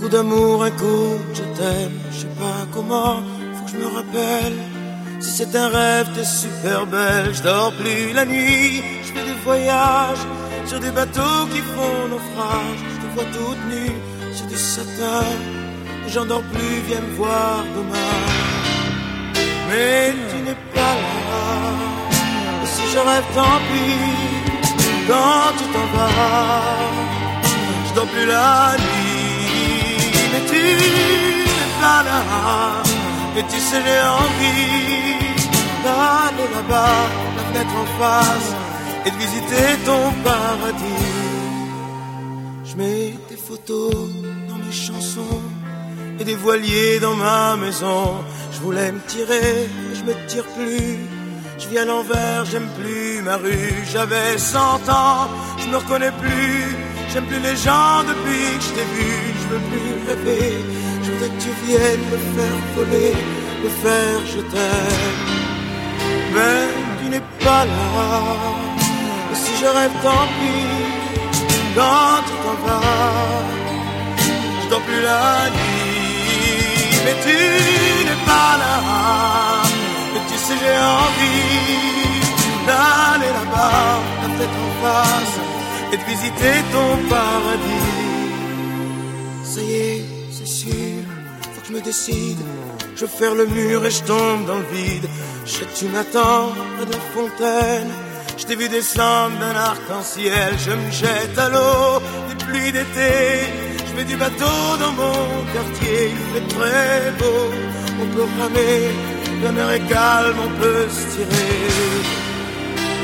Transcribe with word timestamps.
coup 0.00 0.08
d'amour, 0.08 0.64
un 0.64 0.70
coup, 0.70 1.18
je 1.34 1.42
t'aime, 1.56 1.98
je 2.10 2.20
sais 2.20 2.34
pas 2.38 2.60
comment, 2.72 3.16
faut 3.54 3.64
que 3.64 3.70
je 3.72 3.76
me 3.76 3.88
rappelle. 3.98 4.56
Si 5.20 5.30
c'est 5.38 5.54
un 5.54 5.68
rêve, 5.68 6.08
t'es 6.14 6.24
super 6.24 6.86
belle, 6.86 7.34
je 7.34 7.42
dors 7.42 7.72
plus 7.72 8.12
la 8.14 8.24
nuit, 8.24 8.82
je 9.02 9.08
fais 9.12 9.26
des 9.30 9.38
voyages 9.44 10.24
sur 10.66 10.80
des 10.80 10.90
bateaux 10.90 11.44
qui 11.52 11.60
font 11.74 12.08
naufrage, 12.08 12.80
je 12.92 12.98
te 13.02 13.08
vois 13.14 13.28
toute 13.36 13.62
nue 13.72 13.96
sur 14.34 14.46
du 14.46 14.56
satin, 14.56 15.26
j'en 16.08 16.24
dors 16.24 16.46
plus, 16.54 16.76
viens 16.88 17.02
me 17.02 17.14
voir 17.16 17.64
demain. 17.76 18.18
Mais 19.68 20.14
tu 20.30 20.36
n'es 20.46 20.58
pas 20.74 20.94
là, 21.04 21.44
et 22.62 22.66
si 22.74 22.82
je 22.92 22.98
rêve, 22.98 23.24
tant 23.34 23.60
pis, 23.68 23.98
quand 25.08 25.50
tu 25.58 25.64
t'en 25.74 25.86
vas, 25.94 27.09
je 27.90 27.94
dors 27.94 28.06
plus 28.06 28.26
la 28.26 28.76
nuit, 28.78 30.12
mais 30.32 30.42
tu 30.50 30.62
n'es 31.58 31.70
pas 31.80 32.02
là. 32.08 32.20
Et 33.36 33.42
tu 33.42 33.58
sais, 33.58 33.80
j'ai 33.86 34.02
envie 34.24 35.14
d'aller 35.84 36.48
là-bas, 36.54 37.02
la 37.36 37.42
fenêtre 37.48 37.76
en 37.84 37.88
face, 38.00 38.50
et 39.06 39.10
de 39.10 39.16
visiter 39.16 39.68
ton 39.84 40.02
paradis. 40.24 41.08
Je 42.64 42.76
mets 42.76 43.14
des 43.28 43.36
photos 43.36 43.94
dans 44.48 44.58
mes 44.64 44.72
chansons 44.72 45.42
et 46.20 46.24
des 46.24 46.36
voiliers 46.36 47.00
dans 47.00 47.14
ma 47.14 47.56
maison. 47.56 48.02
Je 48.52 48.60
voulais 48.60 48.92
me 48.92 49.00
tirer, 49.00 49.68
mais 49.88 49.94
je 49.98 50.04
me 50.04 50.14
tire 50.28 50.46
plus. 50.56 50.98
Je 51.58 51.68
vis 51.68 51.78
à 51.78 51.84
l'envers, 51.84 52.44
j'aime 52.50 52.68
plus 52.78 53.22
ma 53.22 53.36
rue. 53.36 53.74
J'avais 53.92 54.38
100 54.38 54.58
ans, 54.88 55.28
je 55.58 55.66
me 55.68 55.76
reconnais 55.76 56.12
plus. 56.12 56.89
J'aime 57.12 57.26
plus 57.26 57.40
les 57.40 57.56
gens 57.56 58.04
depuis 58.06 58.46
que 58.58 58.64
je 58.66 58.70
t'ai 58.76 58.86
vu. 58.94 59.12
Je 59.40 59.46
veux 59.52 59.62
plus 59.70 59.92
rêver. 60.08 60.54
Je 61.02 61.10
voudrais 61.10 61.28
que 61.34 61.42
tu 61.42 61.50
viennes 61.66 62.04
me 62.12 62.18
faire 62.34 62.58
voler, 62.76 63.14
me 63.64 63.70
faire 63.82 64.20
je 64.32 64.40
t'aime. 64.52 65.20
Mais 66.34 66.62
tu 66.98 67.10
n'es 67.10 67.24
pas 67.44 67.64
là. 67.64 67.90
Et 69.32 69.36
si 69.42 69.52
je 69.60 69.66
rêve, 69.66 69.94
tant 70.02 70.26
pis. 70.38 71.00
Quand 71.74 72.16
tu 72.26 72.34
t'en 72.42 72.56
vas, 72.64 72.80
je 74.62 74.68
dors 74.70 74.82
plus 74.82 75.02
la 75.02 75.50
nuit. 75.56 75.90
Mais 77.04 77.16
tu 77.24 77.38
n'es 78.06 78.20
pas 78.30 78.52
là. 78.62 78.76
Et 80.16 80.22
tu 80.28 80.36
sais, 80.44 80.56
j'ai 80.62 80.78
envie 81.02 81.70
d'aller 82.66 83.32
là-bas, 83.38 83.98
la 84.22 84.28
tête 84.38 84.56
en 84.64 84.70
face, 84.82 85.36
et 85.92 85.96
de 85.96 86.04
visiter 86.04 86.56
ton 86.72 86.90
paradis. 87.08 87.90
Ça 89.44 89.60
y 89.60 89.72
est, 89.74 90.04
c'est 90.30 90.46
sûr, 90.46 91.02
faut 91.52 91.60
que 91.60 91.66
je 91.68 91.72
me 91.72 91.80
décide. 91.80 92.38
Je 92.96 93.06
faire 93.06 93.34
le 93.34 93.46
mur 93.46 93.84
et 93.86 93.90
je 93.90 94.02
tombe 94.02 94.46
dans 94.46 94.58
le 94.58 94.68
vide. 94.76 95.08
Je 95.46 95.64
tu 95.78 95.86
m'attends 95.86 96.52
près 96.76 96.86
de 96.86 96.92
la 96.92 97.04
fontaine. 97.14 97.90
Je 98.36 98.44
t'ai 98.44 98.56
vu 98.56 98.68
descendre 98.68 99.38
d'un 99.38 99.56
arc-en-ciel. 99.56 100.54
Je 100.66 100.72
me 100.72 100.90
jette 100.90 101.38
à 101.38 101.48
l'eau 101.48 102.00
des 102.28 102.44
pluies 102.44 102.72
d'été. 102.72 103.12
Je 103.86 103.96
mets 103.96 104.04
du 104.04 104.16
bateau 104.16 104.76
dans 104.82 104.92
mon 104.92 105.22
quartier. 105.54 106.12
Il 106.14 106.24
fait 106.32 106.48
très 106.56 107.10
beau. 107.18 107.42
On 108.02 108.06
peut 108.14 108.28
ramer. 108.40 108.90
La 109.42 109.52
mer 109.52 109.70
est 109.70 109.86
calme, 109.88 110.36
on 110.46 110.60
peut 110.60 110.88
se 110.88 111.16
tirer. 111.16 111.58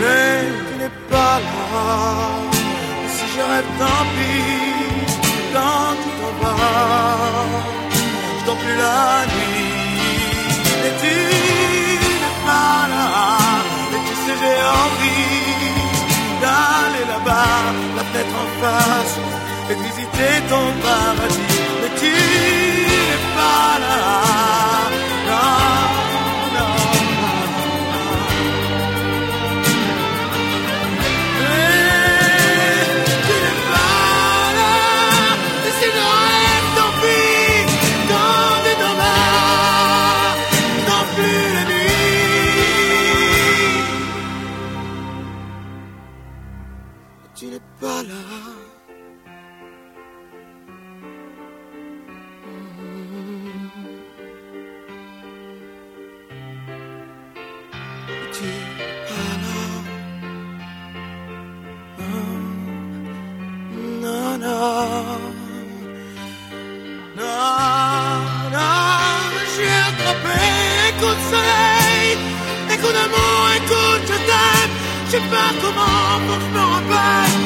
Mais 0.00 0.40
tu 0.68 0.78
n'es 0.78 0.90
pas 1.10 1.38
là. 1.38 2.61
Je 3.34 3.40
rêve, 3.40 3.70
tant 3.78 4.04
pis. 4.14 5.22
Quand 5.54 5.92
tu 6.02 6.08
t'en 6.18 6.32
vas, 6.40 6.56
je 8.38 8.44
dors 8.46 8.56
plus 8.56 8.76
la 8.76 9.04
nuit. 9.32 9.72
Et 10.86 10.92
tu 11.02 11.14
n'es 12.22 12.36
pas 12.46 12.80
là. 12.92 13.08
Et 13.94 14.00
tu 14.06 14.14
sais, 14.22 14.36
j'ai 14.42 14.58
envie 14.84 15.52
d'aller 16.42 17.04
là-bas, 17.12 17.60
la 17.96 18.04
fenêtre 18.08 18.36
en 18.44 18.50
face, 18.60 19.16
et 19.70 19.74
de 19.78 19.82
visiter 19.88 20.34
ton 20.50 20.66
paradis. 20.84 21.56
Mais 21.80 21.92
tu 22.00 22.71
je 75.12 75.18
sais 75.18 75.24
pas 75.28 75.50
comment, 75.60 76.20
faut 76.26 76.36
que 76.36 76.40
je 76.40 76.50
me 76.54 76.60
rappelle. 76.60 77.41